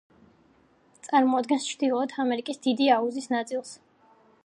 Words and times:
წარმოადგენს 1.09 1.69
ჩრდილოეთ 1.73 2.17
ამერიკის 2.25 2.61
დიდი 2.67 2.91
აუზის 2.97 3.33
ნაწილს. 3.37 3.79